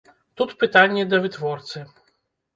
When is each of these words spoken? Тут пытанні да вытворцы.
Тут 0.39 0.55
пытанні 0.63 1.03
да 1.11 1.21
вытворцы. 1.27 1.85